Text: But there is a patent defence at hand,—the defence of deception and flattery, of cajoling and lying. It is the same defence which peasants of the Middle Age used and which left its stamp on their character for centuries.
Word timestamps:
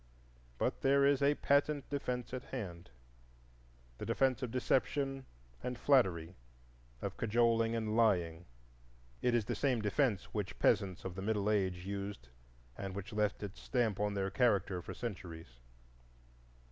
But 0.57 0.81
there 0.81 1.05
is 1.05 1.21
a 1.21 1.35
patent 1.35 1.87
defence 1.91 2.33
at 2.33 2.45
hand,—the 2.45 4.03
defence 4.07 4.41
of 4.41 4.49
deception 4.49 5.27
and 5.61 5.77
flattery, 5.77 6.33
of 7.03 7.17
cajoling 7.17 7.75
and 7.75 7.95
lying. 7.95 8.45
It 9.21 9.35
is 9.35 9.45
the 9.45 9.53
same 9.53 9.79
defence 9.79 10.33
which 10.33 10.57
peasants 10.57 11.05
of 11.05 11.13
the 11.13 11.21
Middle 11.21 11.51
Age 11.51 11.85
used 11.85 12.29
and 12.75 12.95
which 12.95 13.13
left 13.13 13.43
its 13.43 13.61
stamp 13.61 13.99
on 13.99 14.15
their 14.15 14.31
character 14.31 14.81
for 14.81 14.95
centuries. 14.95 15.59